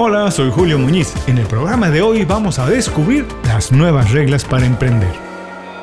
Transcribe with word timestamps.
Hola, 0.00 0.30
soy 0.30 0.52
Julio 0.52 0.78
Muñiz. 0.78 1.12
En 1.26 1.38
el 1.38 1.46
programa 1.48 1.90
de 1.90 2.02
hoy 2.02 2.24
vamos 2.24 2.60
a 2.60 2.70
descubrir 2.70 3.26
las 3.42 3.72
nuevas 3.72 4.12
reglas 4.12 4.44
para 4.44 4.64
emprender. 4.64 5.10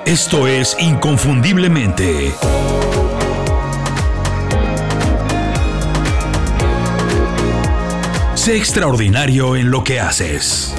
Esto 0.06 0.48
es 0.48 0.78
Inconfundiblemente. 0.80 2.32
Sé 8.36 8.56
extraordinario 8.56 9.58
en 9.58 9.70
lo 9.70 9.84
que 9.84 10.00
haces. 10.00 10.74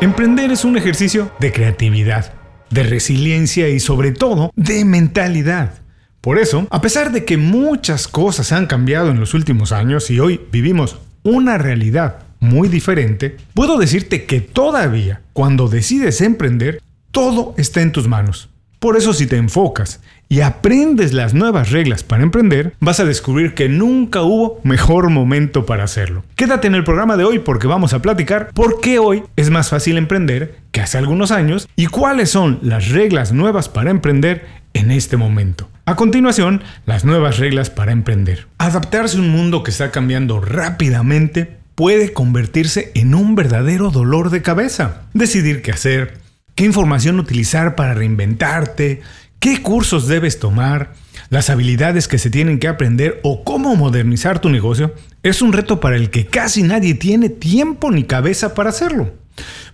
Emprender 0.00 0.52
es 0.52 0.64
un 0.64 0.78
ejercicio 0.78 1.30
de 1.40 1.52
creatividad, 1.52 2.32
de 2.70 2.84
resiliencia 2.84 3.68
y 3.68 3.80
sobre 3.80 4.12
todo 4.12 4.50
de 4.56 4.86
mentalidad. 4.86 5.74
Por 6.22 6.38
eso, 6.38 6.66
a 6.70 6.80
pesar 6.80 7.12
de 7.12 7.26
que 7.26 7.36
muchas 7.36 8.08
cosas 8.08 8.50
han 8.52 8.64
cambiado 8.64 9.10
en 9.10 9.20
los 9.20 9.34
últimos 9.34 9.72
años 9.72 10.10
y 10.10 10.20
hoy 10.20 10.40
vivimos 10.50 10.96
una 11.22 11.58
realidad 11.58 12.20
muy 12.40 12.68
diferente, 12.68 13.36
puedo 13.54 13.78
decirte 13.78 14.24
que 14.24 14.40
todavía, 14.40 15.20
cuando 15.32 15.68
decides 15.68 16.20
emprender, 16.20 16.80
todo 17.10 17.54
está 17.58 17.82
en 17.82 17.92
tus 17.92 18.08
manos. 18.08 18.48
Por 18.80 18.96
eso 18.96 19.12
si 19.12 19.26
te 19.26 19.36
enfocas 19.36 20.00
y 20.30 20.40
aprendes 20.40 21.12
las 21.12 21.34
nuevas 21.34 21.70
reglas 21.70 22.02
para 22.02 22.22
emprender, 22.22 22.72
vas 22.80 22.98
a 22.98 23.04
descubrir 23.04 23.52
que 23.52 23.68
nunca 23.68 24.22
hubo 24.22 24.58
mejor 24.64 25.10
momento 25.10 25.66
para 25.66 25.84
hacerlo. 25.84 26.24
Quédate 26.34 26.66
en 26.66 26.74
el 26.74 26.84
programa 26.84 27.18
de 27.18 27.24
hoy 27.24 27.40
porque 27.40 27.66
vamos 27.66 27.92
a 27.92 28.00
platicar 28.00 28.50
por 28.54 28.80
qué 28.80 28.98
hoy 28.98 29.22
es 29.36 29.50
más 29.50 29.68
fácil 29.68 29.98
emprender 29.98 30.56
que 30.72 30.80
hace 30.80 30.96
algunos 30.96 31.30
años 31.30 31.68
y 31.76 31.88
cuáles 31.88 32.30
son 32.30 32.58
las 32.62 32.88
reglas 32.88 33.32
nuevas 33.32 33.68
para 33.68 33.90
emprender 33.90 34.46
en 34.72 34.90
este 34.90 35.18
momento. 35.18 35.68
A 35.90 35.96
continuación, 35.96 36.62
las 36.86 37.04
nuevas 37.04 37.38
reglas 37.38 37.68
para 37.68 37.90
emprender. 37.90 38.46
Adaptarse 38.58 39.16
a 39.16 39.20
un 39.22 39.28
mundo 39.28 39.64
que 39.64 39.72
está 39.72 39.90
cambiando 39.90 40.40
rápidamente 40.40 41.56
puede 41.74 42.12
convertirse 42.12 42.92
en 42.94 43.12
un 43.12 43.34
verdadero 43.34 43.90
dolor 43.90 44.30
de 44.30 44.40
cabeza. 44.40 45.08
Decidir 45.14 45.62
qué 45.62 45.72
hacer, 45.72 46.18
qué 46.54 46.64
información 46.64 47.18
utilizar 47.18 47.74
para 47.74 47.94
reinventarte, 47.94 49.00
qué 49.40 49.62
cursos 49.62 50.06
debes 50.06 50.38
tomar, 50.38 50.92
las 51.28 51.50
habilidades 51.50 52.06
que 52.06 52.18
se 52.18 52.30
tienen 52.30 52.60
que 52.60 52.68
aprender 52.68 53.18
o 53.24 53.42
cómo 53.42 53.74
modernizar 53.74 54.38
tu 54.38 54.48
negocio 54.48 54.94
es 55.24 55.42
un 55.42 55.52
reto 55.52 55.80
para 55.80 55.96
el 55.96 56.10
que 56.10 56.24
casi 56.24 56.62
nadie 56.62 56.94
tiene 56.94 57.30
tiempo 57.30 57.90
ni 57.90 58.04
cabeza 58.04 58.54
para 58.54 58.70
hacerlo. 58.70 59.12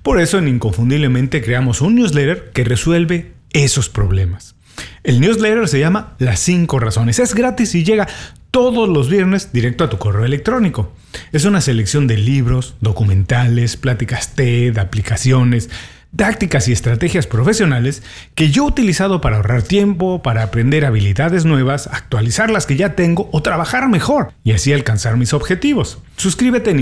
Por 0.03 0.19
eso 0.19 0.39
en 0.39 0.49
Inconfundiblemente 0.49 1.43
creamos 1.43 1.83
un 1.83 1.97
newsletter 1.97 2.53
que 2.55 2.65
resuelve 2.65 3.35
esos 3.53 3.91
problemas. 3.91 4.56
El 5.03 5.21
newsletter 5.21 5.69
se 5.69 5.79
llama 5.79 6.15
Las 6.19 6.41
5 6.41 6.79
razones. 6.79 7.19
Es 7.19 7.35
gratis 7.35 7.75
y 7.75 7.85
llega 7.85 8.09
todos 8.51 8.89
los 8.89 9.09
viernes 9.09 9.53
directo 9.53 9.85
a 9.85 9.91
tu 9.91 9.99
correo 9.99 10.25
electrónico. 10.25 10.93
Es 11.33 11.45
una 11.45 11.61
selección 11.61 12.07
de 12.07 12.17
libros, 12.17 12.75
documentales, 12.81 13.77
pláticas 13.77 14.35
TED, 14.35 14.79
aplicaciones, 14.79 15.69
tácticas 16.17 16.67
y 16.69 16.73
estrategias 16.73 17.27
profesionales 17.27 18.03
que 18.35 18.51
yo 18.51 18.65
he 18.65 18.69
utilizado 18.69 19.21
para 19.21 19.37
ahorrar 19.37 19.63
tiempo, 19.63 20.23
para 20.23 20.43
aprender 20.43 20.85
habilidades 20.85 21.45
nuevas, 21.45 21.87
actualizar 21.89 22.51
las 22.51 22.67
que 22.67 22.77
ya 22.77 22.95
tengo 22.95 23.29
o 23.33 23.43
trabajar 23.43 23.89
mejor 23.89 24.33
y 24.43 24.53
así 24.53 24.73
alcanzar 24.73 25.17
mis 25.17 25.35
objetivos. 25.35 25.99
Suscríbete 26.17 26.71
en 26.71 26.81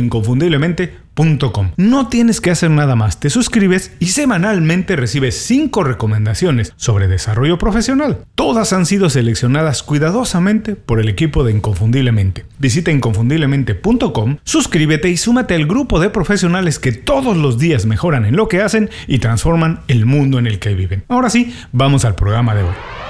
No 1.77 2.09
tienes 2.09 2.41
que 2.41 2.51
hacer 2.51 2.71
nada 2.71 2.97
más, 2.97 3.21
te 3.21 3.31
suscribes 3.31 3.93
y 4.01 4.07
semanalmente 4.07 4.97
recibes 4.97 5.37
5 5.47 5.85
recomendaciones 5.85 6.73
sobre 6.77 7.09
desarrollo 7.09 7.57
profesional. 7.57 8.25
Todas 8.35 8.73
han 8.73 8.85
sido 8.85 9.09
seleccionadas 9.11 9.83
cuidadosamente 9.83 10.75
por 10.75 11.01
el 11.01 11.09
equipo 11.09 11.45
de 11.45 11.53
Inconfundiblemente. 11.53 12.47
Visita 12.59 12.91
inconfundiblemente.com, 12.91 14.39
suscríbete 14.45 15.09
y 15.09 15.17
súmate 15.17 15.55
al 15.55 15.67
grupo 15.67 16.01
de 16.01 16.11
profesionales 16.11 16.79
que 16.79 16.93
todos 16.93 17.37
los 17.37 17.59
días 17.59 17.87
mejoran 17.87 18.25
en 18.25 18.37
lo 18.37 18.49
que 18.49 18.63
hacen 18.63 18.91
y 19.07 19.19
transforman 19.19 19.81
el 19.89 20.07
mundo 20.07 20.39
en 20.39 20.47
el 20.47 20.59
que 20.59 20.75
viven. 20.75 21.05
Ahora 21.09 21.31
sí, 21.31 21.55
vamos 21.73 22.05
al 22.05 22.17
programa 22.17 22.55
de 22.55 22.65
hoy. 22.65 23.04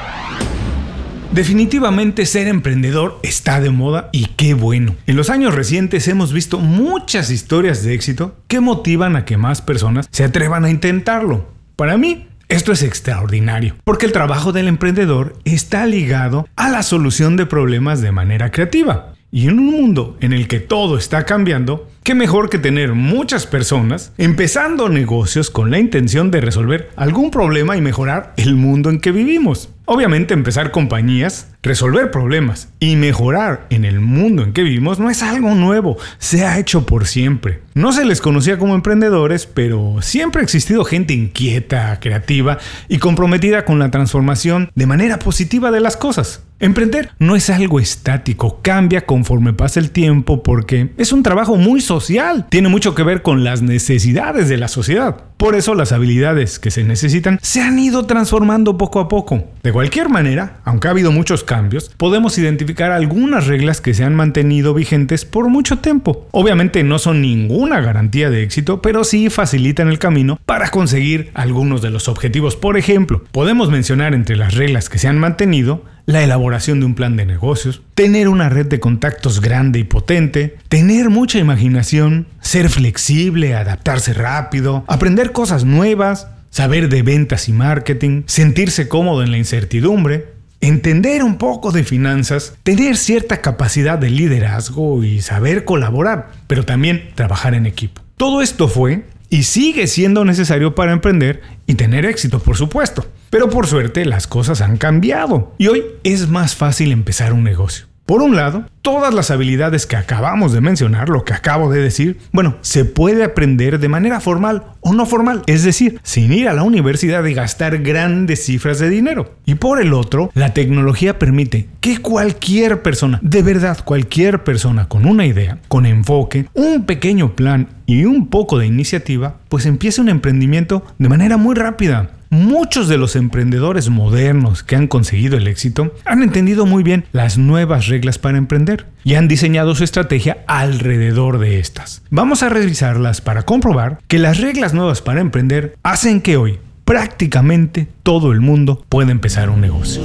Definitivamente 1.35 2.27
ser 2.27 2.47
emprendedor 2.47 3.19
está 3.25 3.61
de 3.61 3.71
moda 3.71 4.09
y 4.13 4.27
qué 4.37 4.55
bueno. 4.55 4.95
En 5.09 5.17
los 5.17 5.31
años 5.31 5.53
recientes 5.53 6.07
hemos 6.07 6.33
visto 6.33 6.61
muchas 6.61 7.29
historias 7.33 7.83
de 7.83 7.93
éxito 7.93 8.37
que 8.47 8.61
motivan 8.61 9.17
a 9.17 9.25
que 9.25 9.37
más 9.37 9.61
personas 9.61 10.07
se 10.13 10.23
atrevan 10.23 10.65
a 10.65 10.71
intentarlo. 10.71 11.49
Para 11.75 11.97
mí, 11.99 12.29
esto 12.49 12.71
es 12.71 12.85
extraordinario, 12.85 13.75
porque 13.83 14.07
el 14.07 14.13
trabajo 14.13 14.53
del 14.53 14.69
emprendedor 14.69 15.37
está 15.45 15.87
ligado 15.87 16.47
a 16.55 16.71
la 16.71 16.85
solución 16.85 17.37
de 17.37 17.47
problemas 17.47 18.01
de 18.01 18.13
manera 18.13 18.53
creativa. 18.53 19.15
Y 19.33 19.49
en 19.49 19.59
un 19.59 19.73
mundo 19.73 20.17
en 20.21 20.33
el 20.33 20.47
que 20.47 20.61
todo 20.61 20.97
está 20.97 21.25
cambiando, 21.25 21.91
qué 22.05 22.15
mejor 22.15 22.51
que 22.51 22.59
tener 22.59 22.93
muchas 22.93 23.47
personas 23.47 24.13
empezando 24.19 24.91
negocios 24.91 25.49
con 25.49 25.71
la 25.71 25.79
intención 25.79 26.31
de 26.31 26.43
resolver 26.43 26.91
algún 26.97 27.31
problema 27.31 27.79
y 27.79 27.81
mejorar 27.81 28.35
el 28.37 28.57
mundo 28.57 28.91
en 28.91 29.01
que 29.01 29.11
vivimos. 29.11 29.71
Obviamente 29.87 30.35
empezar 30.35 30.71
compañías, 30.71 31.49
resolver 31.63 32.11
problemas 32.11 32.69
y 32.79 32.97
mejorar 32.97 33.67
en 33.71 33.87
el 33.87 34.01
mundo 34.01 34.43
en 34.43 34.53
que 34.53 34.63
vivimos 34.63 34.99
no 34.99 35.09
es 35.09 35.23
algo 35.23 35.55
nuevo, 35.55 35.97
se 36.19 36.45
ha 36.45 36.59
hecho 36.59 36.85
por 36.85 37.07
siempre. 37.07 37.63
No 37.73 37.93
se 37.93 38.05
les 38.05 38.21
conocía 38.21 38.59
como 38.59 38.75
emprendedores, 38.75 39.47
pero 39.47 39.97
siempre 40.01 40.41
ha 40.41 40.45
existido 40.45 40.85
gente 40.85 41.15
inquieta, 41.15 41.99
creativa 42.01 42.59
y 42.89 42.99
comprometida 42.99 43.65
con 43.65 43.79
la 43.79 43.91
transformación 43.91 44.71
de 44.75 44.87
manera 44.87 45.19
positiva 45.19 45.71
de 45.71 45.81
las 45.81 45.97
cosas. 45.97 46.44
Emprender 46.61 47.11
no 47.19 47.35
es 47.35 47.51
algo 47.51 47.81
estático, 47.81 48.61
cambia 48.63 49.07
conforme 49.07 49.53
pasa 49.53 49.81
el 49.81 49.91
tiempo 49.91 50.43
porque 50.45 50.91
es 50.97 51.13
un 51.13 51.25
trabajo 51.25 51.57
muy 51.57 51.81
social, 51.81 52.47
tiene 52.49 52.69
mucho 52.69 52.95
que 52.95 53.03
ver 53.03 53.23
con 53.23 53.43
las 53.43 53.61
necesidades 53.61 54.49
de 54.49 54.57
la 54.57 54.69
sociedad. 54.69 55.17
Por 55.37 55.57
eso 55.57 55.75
las 55.75 55.91
habilidades 55.91 56.61
que 56.61 56.71
se 56.71 56.85
necesitan 56.85 57.41
se 57.43 57.61
han 57.61 57.79
ido 57.79 58.07
transformando 58.07 58.79
poco 58.79 59.01
a 59.01 59.09
poco. 59.09 59.45
De 59.65 59.73
cualquier 59.73 60.09
manera, 60.09 60.61
aunque 60.65 60.87
ha 60.87 60.93
habido 60.93 61.11
muchos 61.11 61.43
cambios, 61.43 61.91
podemos 61.97 62.39
identificar 62.39 62.93
algunas 62.93 63.49
reglas 63.49 63.81
que 63.81 63.93
se 63.93 64.05
han 64.05 64.15
mantenido 64.15 64.75
vigentes 64.75 65.25
por 65.25 65.49
mucho 65.49 65.81
tiempo. 65.81 66.29
Obviamente 66.31 66.85
no 66.85 67.01
son 67.01 67.21
ninguna 67.21 67.81
garantía 67.81 68.31
de 68.31 68.45
éxito, 68.45 68.81
pero 68.81 69.03
sí 69.03 69.29
facilitan 69.29 69.89
el 69.89 69.99
camino 69.99 70.39
para 70.47 70.71
conseguir 70.71 71.31
algunos 71.35 71.83
de 71.83 71.91
los 71.91 72.09
objetivos. 72.09 72.55
Por 72.55 72.79
ejemplo, 72.79 73.25
podemos 73.33 73.71
mencionar 73.71 74.15
entre 74.15 74.37
las 74.37 74.55
reglas 74.55 74.89
que 74.89 74.99
se 74.99 75.09
han 75.09 75.19
mantenido 75.19 75.83
la 76.07 76.23
elaboración 76.23 76.81
de 76.81 76.87
un 76.87 76.95
plan 76.95 77.17
de 77.17 77.27
negocios, 77.27 77.83
tener 77.95 78.29
una 78.29 78.49
red 78.49 78.67
de 78.67 78.81
contactos 78.81 79.41
grande 79.41 79.79
y 79.79 79.85
potente, 79.85 80.57
tener 80.69 81.11
mucha 81.11 81.39
imaginación, 81.39 82.27
ser 82.41 82.69
flexible, 82.69 83.55
adaptarse 83.55 84.13
rápido, 84.13 84.85
aprender 84.87 85.33
cosas 85.33 85.65
nuevas, 85.65 86.29
saber 86.51 86.89
de 86.89 87.03
ventas 87.03 87.49
y 87.49 87.53
marketing, 87.53 88.23
sentirse 88.27 88.89
cómodo 88.89 89.23
en 89.23 89.31
la 89.31 89.39
incertidumbre, 89.39 90.35
entender 90.61 91.25
un 91.25 91.37
poco 91.37 91.73
de 91.73 91.85
finanzas, 91.85 92.55
tener 92.63 92.97
cierta 92.97 93.41
capacidad 93.41 93.99
de 93.99 94.11
liderazgo 94.11 95.03
y 95.05 95.21
saber 95.21 95.65
colaborar, 95.65 96.31
pero 96.47 96.65
también 96.65 97.11
trabajar 97.15 97.55
en 97.55 97.67
equipo. 97.67 98.03
Todo 98.17 98.41
esto 98.41 98.69
fue 98.69 99.05
y 99.35 99.43
sigue 99.43 99.89
siendo 99.89 100.25
necesario 100.25 100.77
para 100.77 100.93
emprender 100.93 101.43
y 101.67 101.75
tener 101.75 102.07
éxito, 102.07 102.39
por 102.39 102.57
supuesto. 102.57 103.05
Pero 103.31 103.51
por 103.51 103.67
suerte 103.67 104.05
las 104.05 104.29
cosas 104.29 104.61
han 104.61 104.77
cambiado 104.77 105.57
y 105.59 105.67
hoy 105.67 105.83
es 106.05 106.29
más 106.29 106.55
fácil 106.55 106.93
empezar 106.93 107.33
un 107.33 107.43
negocio. 107.43 107.87
Por 108.07 108.21
un 108.21 108.37
lado, 108.37 108.67
todas 108.83 109.15
las 109.15 109.31
habilidades 109.31 109.87
que 109.87 109.97
acabamos 109.97 110.53
de 110.53 110.61
mencionar, 110.61 111.09
lo 111.09 111.25
que 111.25 111.33
acabo 111.33 111.73
de 111.73 111.81
decir, 111.81 112.19
bueno, 112.33 112.57
se 112.61 112.85
puede 112.85 113.25
aprender 113.25 113.79
de 113.79 113.89
manera 113.89 114.21
formal 114.21 114.65
o 114.83 114.93
no 114.93 115.07
formal, 115.07 115.43
es 115.47 115.65
decir, 115.65 116.01
sin 116.03 116.31
ir 116.31 116.51
a 116.51 116.53
la 116.53 116.65
universidad 116.65 117.25
y 117.25 117.33
gastar 117.33 117.79
grandes 117.79 118.45
cifras 118.45 118.79
de 118.79 118.91
dinero. 118.91 119.37
Y 119.47 119.55
por 119.55 119.81
el 119.81 119.95
otro, 119.95 120.31
la 120.35 120.53
tecnología 120.53 121.19
permite 121.19 121.67
que 121.81 121.97
cualquier 121.97 122.83
persona, 122.83 123.21
de 123.23 123.43
verdad 123.43 123.79
cualquier 123.83 124.45
persona 124.45 124.87
con 124.87 125.07
una 125.07 125.25
idea, 125.25 125.61
con 125.69 125.87
enfoque, 125.87 126.47
un 126.53 126.85
pequeño 126.85 127.35
plan 127.35 127.69
y 127.87 128.05
un 128.05 128.29
poco 128.29 128.59
de 128.59 128.67
iniciativa, 128.67 129.37
pues 129.49 129.65
empiece 129.65 130.03
un 130.03 130.11
emprendimiento 130.11 130.85
de 130.99 131.09
manera 131.09 131.39
muy 131.39 131.55
rápida. 131.55 132.11
Muchos 132.31 132.89
de 132.89 132.99
los 132.99 133.17
emprendedores 133.17 133.89
modernos 133.89 134.63
que 134.63 134.77
han 134.77 134.87
conseguido 134.87 135.37
el 135.37 135.47
éxito 135.47 135.95
han 136.05 136.23
entendido 136.23 136.67
muy 136.67 136.83
bien 136.83 137.05
las 137.13 137.39
nuevas 137.39 137.87
reglas 137.87 138.19
para 138.19 138.39
emprender 138.39 138.87
y 139.05 139.15
han 139.15 139.29
diseñado 139.29 139.75
su 139.75 139.85
estrategia 139.85 140.39
alrededor 140.47 141.39
de 141.39 141.59
estas. 141.59 142.03
Vamos 142.11 142.43
a 142.43 142.49
revisarlas 142.49 143.21
para 143.21 143.43
comprobar 143.43 143.99
que 144.09 144.19
las 144.19 144.39
reglas 144.39 144.75
nuevas 144.75 145.03
para 145.03 145.21
emprender 145.21 145.77
hacen 145.83 146.21
que 146.21 146.37
hoy 146.37 146.59
prácticamente 146.85 147.89
todo 148.03 148.33
el 148.33 148.41
mundo 148.41 148.85
pueda 148.89 149.11
empezar 149.11 149.51
un 149.51 149.61
negocio. 149.61 150.03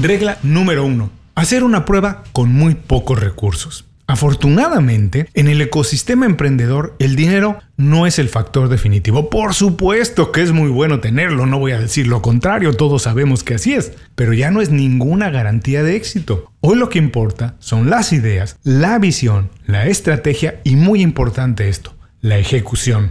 Regla 0.00 0.38
número 0.42 0.84
1. 0.84 1.10
Hacer 1.36 1.64
una 1.64 1.84
prueba 1.84 2.24
con 2.32 2.52
muy 2.52 2.74
pocos 2.74 3.20
recursos. 3.20 3.84
Afortunadamente, 4.06 5.28
en 5.32 5.48
el 5.48 5.62
ecosistema 5.62 6.26
emprendedor, 6.26 6.94
el 6.98 7.16
dinero 7.16 7.58
no 7.78 8.06
es 8.06 8.18
el 8.18 8.28
factor 8.28 8.68
definitivo. 8.68 9.30
Por 9.30 9.54
supuesto 9.54 10.30
que 10.30 10.42
es 10.42 10.52
muy 10.52 10.68
bueno 10.68 11.00
tenerlo, 11.00 11.46
no 11.46 11.58
voy 11.58 11.72
a 11.72 11.80
decir 11.80 12.06
lo 12.06 12.20
contrario, 12.20 12.74
todos 12.74 13.02
sabemos 13.02 13.42
que 13.42 13.54
así 13.54 13.72
es, 13.72 13.92
pero 14.14 14.34
ya 14.34 14.50
no 14.50 14.60
es 14.60 14.70
ninguna 14.70 15.30
garantía 15.30 15.82
de 15.82 15.96
éxito. 15.96 16.52
Hoy 16.60 16.76
lo 16.76 16.90
que 16.90 16.98
importa 16.98 17.56
son 17.60 17.88
las 17.88 18.12
ideas, 18.12 18.58
la 18.62 18.98
visión, 18.98 19.48
la 19.66 19.86
estrategia 19.86 20.60
y 20.64 20.76
muy 20.76 21.00
importante 21.00 21.70
esto, 21.70 21.94
la 22.20 22.36
ejecución. 22.38 23.10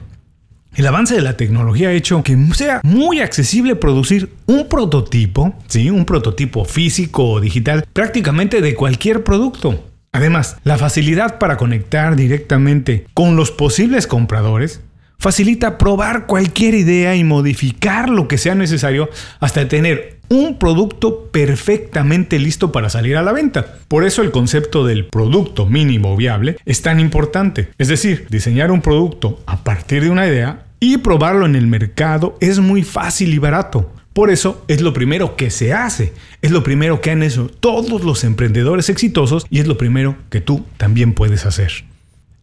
El 0.75 0.87
avance 0.87 1.15
de 1.15 1.21
la 1.21 1.37
tecnología 1.37 1.89
ha 1.89 1.93
hecho 1.93 2.23
que 2.23 2.35
sea 2.53 2.81
muy 2.83 3.19
accesible 3.19 3.75
producir 3.75 4.33
un 4.47 4.67
prototipo, 4.67 5.55
¿sí? 5.67 5.89
un 5.89 6.05
prototipo 6.05 6.65
físico 6.65 7.29
o 7.29 7.39
digital, 7.39 7.85
prácticamente 7.93 8.61
de 8.61 8.73
cualquier 8.73 9.23
producto. 9.23 9.92
Además, 10.13 10.57
la 10.63 10.77
facilidad 10.77 11.39
para 11.39 11.57
conectar 11.57 12.15
directamente 12.15 13.07
con 13.13 13.35
los 13.35 13.51
posibles 13.51 14.07
compradores 14.07 14.81
facilita 15.17 15.77
probar 15.77 16.27
cualquier 16.27 16.75
idea 16.75 17.15
y 17.15 17.23
modificar 17.23 18.09
lo 18.09 18.27
que 18.27 18.37
sea 18.37 18.55
necesario 18.55 19.09
hasta 19.39 19.67
tener 19.67 20.19
un 20.29 20.59
producto 20.59 21.29
perfectamente 21.31 22.39
listo 22.39 22.71
para 22.71 22.89
salir 22.89 23.17
a 23.17 23.21
la 23.21 23.31
venta. 23.31 23.77
Por 23.87 24.03
eso 24.03 24.21
el 24.21 24.31
concepto 24.31 24.85
del 24.85 25.05
producto 25.05 25.65
mínimo 25.65 26.15
viable 26.15 26.57
es 26.65 26.81
tan 26.81 26.99
importante. 26.99 27.69
Es 27.77 27.87
decir, 27.87 28.27
diseñar 28.29 28.71
un 28.71 28.81
producto 28.81 29.41
a 29.45 29.63
partir 29.63 30.03
de 30.03 30.09
una 30.09 30.27
idea 30.27 30.65
y 30.79 30.97
probarlo 30.97 31.45
en 31.45 31.55
el 31.55 31.67
mercado 31.67 32.37
es 32.41 32.59
muy 32.59 32.83
fácil 32.83 33.33
y 33.33 33.39
barato. 33.39 33.91
Por 34.13 34.29
eso 34.29 34.63
es 34.67 34.81
lo 34.81 34.93
primero 34.93 35.35
que 35.35 35.49
se 35.49 35.73
hace, 35.73 36.13
es 36.43 36.51
lo 36.51 36.63
primero 36.63 37.01
que 37.01 37.09
han 37.09 37.23
hecho 37.23 37.47
todos 37.47 38.03
los 38.03 38.23
emprendedores 38.23 38.89
exitosos 38.89 39.45
y 39.49 39.59
es 39.59 39.67
lo 39.67 39.77
primero 39.77 40.15
que 40.29 40.39
tú 40.39 40.65
también 40.77 41.13
puedes 41.13 41.47
hacer. 41.47 41.71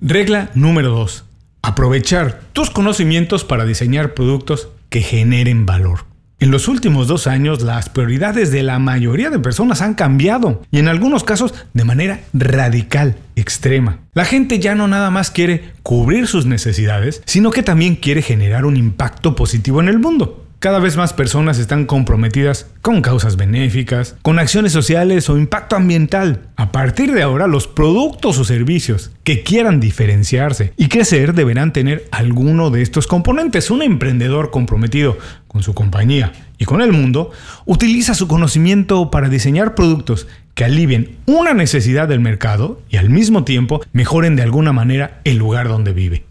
Regla 0.00 0.50
número 0.55 0.90
2. 0.90 1.25
Aprovechar 1.62 2.40
tus 2.52 2.70
conocimientos 2.70 3.44
para 3.44 3.67
diseñar 3.67 4.14
productos 4.14 4.69
que 4.88 5.00
generen 5.00 5.64
valor. 5.64 6.11
En 6.40 6.50
los 6.50 6.69
últimos 6.69 7.06
dos 7.06 7.26
años 7.26 7.62
las 7.62 7.90
prioridades 7.90 8.50
de 8.50 8.62
la 8.62 8.78
mayoría 8.78 9.31
de 9.31 9.38
personas 9.38 9.82
han 9.82 9.94
cambiado 9.94 10.62
y 10.73 10.78
en 10.78 10.88
algunos 10.88 11.23
casos 11.23 11.55
de 11.75 11.84
manera 11.84 12.23
radical, 12.32 13.16
extrema. 13.37 13.99
La 14.14 14.25
gente 14.25 14.58
ya 14.58 14.75
no 14.75 14.88
nada 14.88 15.11
más 15.11 15.31
quiere 15.31 15.73
cubrir 15.82 16.26
sus 16.26 16.46
necesidades, 16.46 17.23
sino 17.26 17.50
que 17.50 17.62
también 17.62 17.94
quiere 17.94 18.23
generar 18.23 18.64
un 18.64 18.76
impacto 18.76 19.37
positivo 19.37 19.81
en 19.82 19.88
el 19.88 19.99
mundo. 19.99 20.46
Cada 20.61 20.79
vez 20.79 20.99
más 20.99 21.15
personas 21.15 21.59
están 21.59 21.87
comprometidas 21.87 22.67
con 22.83 23.01
causas 23.01 23.39
benéficas, 23.39 24.17
con 24.21 24.39
acciones 24.39 24.73
sociales 24.73 25.31
o 25.31 25.39
impacto 25.39 25.75
ambiental. 25.75 26.51
A 26.55 26.71
partir 26.71 27.15
de 27.15 27.23
ahora, 27.23 27.47
los 27.47 27.67
productos 27.67 28.39
o 28.39 28.45
servicios 28.45 29.11
que 29.25 29.43
quieran 29.43 29.81
diferenciarse 29.81 30.75
y 30.77 30.89
crecer 30.89 31.33
deberán 31.33 31.73
tener 31.73 32.05
alguno 32.11 32.69
de 32.69 32.83
estos 32.83 33.07
componentes. 33.07 33.71
Un 33.71 33.81
emprendedor 33.81 34.51
comprometido 34.51 35.17
con 35.49 35.62
su 35.62 35.73
compañía 35.73 36.33
y 36.59 36.67
con 36.67 36.83
el 36.83 36.93
mundo 36.93 37.31
utiliza 37.65 38.12
su 38.12 38.29
conocimiento 38.29 39.11
para 39.11 39.31
diseñar 39.31 39.75
productos 39.75 40.29
que 40.55 40.67
alivien 40.67 41.17
una 41.25 41.55
necesidad 41.55 42.07
del 42.07 42.21
mercado 42.21 42.83
y 42.91 42.99
al 42.99 43.09
mismo 43.09 43.45
tiempo 43.45 43.81
mejoren 43.95 44.37
de 44.37 44.43
alguna 44.43 44.75
manera 44.75 45.23
el 45.25 45.39
lugar 45.39 45.69
donde 45.69 45.95
vive. 45.95 46.27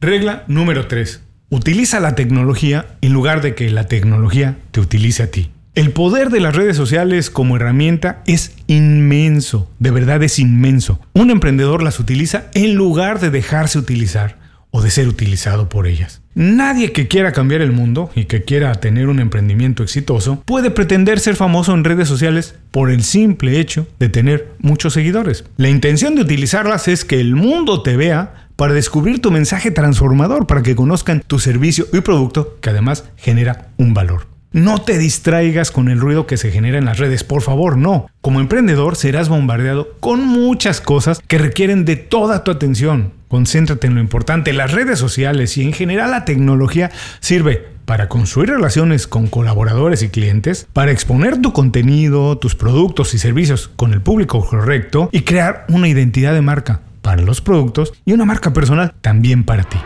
Regla 0.00 0.42
número 0.48 0.88
3 0.88 1.29
Utiliza 1.52 1.98
la 1.98 2.14
tecnología 2.14 2.86
en 3.00 3.12
lugar 3.12 3.42
de 3.42 3.56
que 3.56 3.70
la 3.70 3.88
tecnología 3.88 4.58
te 4.70 4.78
utilice 4.78 5.24
a 5.24 5.32
ti. 5.32 5.50
El 5.74 5.90
poder 5.90 6.30
de 6.30 6.38
las 6.38 6.54
redes 6.54 6.76
sociales 6.76 7.28
como 7.28 7.56
herramienta 7.56 8.22
es 8.24 8.54
inmenso, 8.68 9.68
de 9.80 9.90
verdad 9.90 10.22
es 10.22 10.38
inmenso. 10.38 11.00
Un 11.12 11.30
emprendedor 11.30 11.82
las 11.82 11.98
utiliza 11.98 12.44
en 12.54 12.76
lugar 12.76 13.18
de 13.18 13.30
dejarse 13.30 13.80
utilizar 13.80 14.38
o 14.70 14.80
de 14.80 14.90
ser 14.90 15.08
utilizado 15.08 15.68
por 15.68 15.88
ellas. 15.88 16.22
Nadie 16.34 16.92
que 16.92 17.08
quiera 17.08 17.32
cambiar 17.32 17.62
el 17.62 17.72
mundo 17.72 18.12
y 18.14 18.26
que 18.26 18.44
quiera 18.44 18.72
tener 18.76 19.08
un 19.08 19.18
emprendimiento 19.18 19.82
exitoso 19.82 20.44
puede 20.46 20.70
pretender 20.70 21.18
ser 21.18 21.34
famoso 21.34 21.74
en 21.74 21.82
redes 21.82 22.06
sociales 22.06 22.54
por 22.70 22.92
el 22.92 23.02
simple 23.02 23.58
hecho 23.58 23.88
de 23.98 24.08
tener 24.08 24.52
muchos 24.60 24.92
seguidores. 24.92 25.44
La 25.56 25.68
intención 25.68 26.14
de 26.14 26.22
utilizarlas 26.22 26.86
es 26.86 27.04
que 27.04 27.20
el 27.20 27.34
mundo 27.34 27.82
te 27.82 27.96
vea 27.96 28.49
para 28.60 28.74
descubrir 28.74 29.22
tu 29.22 29.30
mensaje 29.30 29.70
transformador, 29.70 30.46
para 30.46 30.62
que 30.62 30.76
conozcan 30.76 31.22
tu 31.26 31.38
servicio 31.38 31.86
y 31.94 32.02
producto 32.02 32.58
que 32.60 32.68
además 32.68 33.04
genera 33.16 33.68
un 33.78 33.94
valor. 33.94 34.26
No 34.52 34.82
te 34.82 34.98
distraigas 34.98 35.70
con 35.70 35.88
el 35.88 35.98
ruido 35.98 36.26
que 36.26 36.36
se 36.36 36.50
genera 36.50 36.76
en 36.76 36.84
las 36.84 36.98
redes, 36.98 37.24
por 37.24 37.40
favor, 37.40 37.78
no. 37.78 38.10
Como 38.20 38.38
emprendedor 38.38 38.96
serás 38.96 39.30
bombardeado 39.30 39.96
con 40.00 40.26
muchas 40.26 40.82
cosas 40.82 41.22
que 41.26 41.38
requieren 41.38 41.86
de 41.86 41.96
toda 41.96 42.44
tu 42.44 42.50
atención. 42.50 43.14
Concéntrate 43.28 43.86
en 43.86 43.94
lo 43.94 44.02
importante. 44.02 44.52
Las 44.52 44.72
redes 44.72 44.98
sociales 44.98 45.56
y 45.56 45.62
en 45.62 45.72
general 45.72 46.10
la 46.10 46.26
tecnología 46.26 46.90
sirve 47.20 47.66
para 47.86 48.10
construir 48.10 48.50
relaciones 48.50 49.06
con 49.06 49.28
colaboradores 49.28 50.02
y 50.02 50.10
clientes, 50.10 50.68
para 50.74 50.92
exponer 50.92 51.40
tu 51.40 51.54
contenido, 51.54 52.36
tus 52.36 52.56
productos 52.56 53.14
y 53.14 53.18
servicios 53.18 53.70
con 53.74 53.94
el 53.94 54.02
público 54.02 54.46
correcto 54.46 55.08
y 55.12 55.22
crear 55.22 55.64
una 55.70 55.88
identidad 55.88 56.34
de 56.34 56.42
marca 56.42 56.82
para 57.02 57.22
los 57.22 57.40
productos 57.40 57.92
y 58.04 58.12
una 58.12 58.24
marca 58.24 58.52
personal 58.52 58.94
también 59.00 59.44
para 59.44 59.64
ti. 59.64 59.78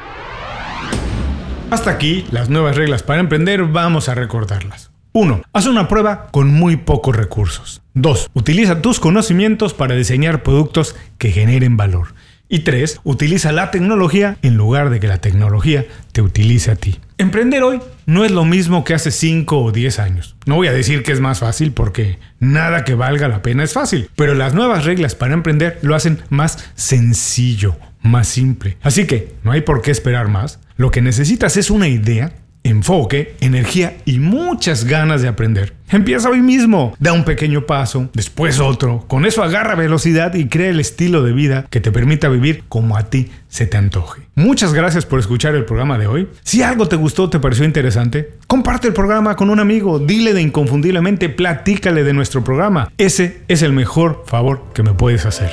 Hasta 1.70 1.90
aquí 1.90 2.24
las 2.30 2.50
nuevas 2.50 2.76
reglas 2.76 3.02
para 3.02 3.20
emprender, 3.20 3.64
vamos 3.64 4.08
a 4.08 4.14
recordarlas. 4.14 4.90
1. 5.12 5.42
Haz 5.52 5.66
una 5.66 5.86
prueba 5.86 6.26
con 6.32 6.48
muy 6.48 6.76
pocos 6.76 7.14
recursos. 7.14 7.82
2. 7.94 8.30
Utiliza 8.34 8.82
tus 8.82 8.98
conocimientos 8.98 9.72
para 9.72 9.94
diseñar 9.94 10.42
productos 10.42 10.96
que 11.18 11.30
generen 11.30 11.76
valor. 11.76 12.14
Y 12.48 12.60
3. 12.60 13.00
Utiliza 13.04 13.52
la 13.52 13.70
tecnología 13.70 14.36
en 14.42 14.56
lugar 14.56 14.90
de 14.90 15.00
que 15.00 15.06
la 15.06 15.18
tecnología 15.18 15.86
te 16.12 16.20
utilice 16.20 16.72
a 16.72 16.76
ti. 16.76 16.98
Emprender 17.16 17.62
hoy 17.62 17.80
no 18.06 18.24
es 18.24 18.32
lo 18.32 18.44
mismo 18.44 18.82
que 18.82 18.92
hace 18.92 19.12
5 19.12 19.62
o 19.62 19.70
10 19.70 19.98
años. 20.00 20.36
No 20.46 20.56
voy 20.56 20.66
a 20.66 20.72
decir 20.72 21.04
que 21.04 21.12
es 21.12 21.20
más 21.20 21.38
fácil 21.38 21.70
porque 21.70 22.18
nada 22.40 22.82
que 22.82 22.96
valga 22.96 23.28
la 23.28 23.40
pena 23.40 23.62
es 23.62 23.72
fácil, 23.72 24.10
pero 24.16 24.34
las 24.34 24.52
nuevas 24.52 24.84
reglas 24.84 25.14
para 25.14 25.34
emprender 25.34 25.78
lo 25.82 25.94
hacen 25.94 26.20
más 26.28 26.72
sencillo, 26.74 27.76
más 28.02 28.26
simple. 28.26 28.78
Así 28.82 29.06
que 29.06 29.32
no 29.44 29.52
hay 29.52 29.60
por 29.60 29.80
qué 29.80 29.92
esperar 29.92 30.26
más. 30.26 30.58
Lo 30.76 30.90
que 30.90 31.02
necesitas 31.02 31.56
es 31.56 31.70
una 31.70 31.86
idea 31.86 32.32
enfoque, 32.64 33.36
energía 33.40 33.98
y 34.04 34.18
muchas 34.18 34.84
ganas 34.84 35.22
de 35.22 35.28
aprender. 35.28 35.74
Empieza 35.90 36.30
hoy 36.30 36.40
mismo, 36.40 36.94
da 36.98 37.12
un 37.12 37.24
pequeño 37.24 37.66
paso, 37.66 38.08
después 38.14 38.58
otro. 38.58 39.04
Con 39.06 39.26
eso 39.26 39.42
agarra 39.42 39.74
velocidad 39.74 40.34
y 40.34 40.48
crea 40.48 40.70
el 40.70 40.80
estilo 40.80 41.22
de 41.22 41.32
vida 41.32 41.66
que 41.70 41.80
te 41.80 41.92
permita 41.92 42.28
vivir 42.28 42.64
como 42.68 42.96
a 42.96 43.04
ti 43.04 43.30
se 43.48 43.66
te 43.66 43.76
antoje. 43.76 44.22
Muchas 44.34 44.72
gracias 44.72 45.06
por 45.06 45.20
escuchar 45.20 45.54
el 45.54 45.66
programa 45.66 45.98
de 45.98 46.06
hoy. 46.06 46.28
Si 46.42 46.62
algo 46.62 46.88
te 46.88 46.96
gustó, 46.96 47.30
te 47.30 47.38
pareció 47.38 47.64
interesante, 47.64 48.32
comparte 48.46 48.88
el 48.88 48.94
programa 48.94 49.36
con 49.36 49.50
un 49.50 49.60
amigo, 49.60 49.98
dile 49.98 50.32
de 50.32 50.42
inconfundiblemente, 50.42 51.28
platícale 51.28 52.02
de 52.02 52.14
nuestro 52.14 52.42
programa. 52.42 52.90
Ese 52.98 53.42
es 53.46 53.62
el 53.62 53.72
mejor 53.72 54.24
favor 54.26 54.64
que 54.74 54.82
me 54.82 54.94
puedes 54.94 55.26
hacer. 55.26 55.52